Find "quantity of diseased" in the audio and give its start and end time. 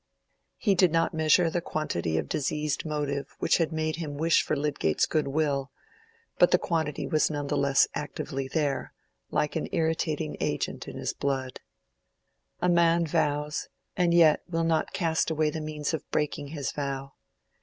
1.61-2.85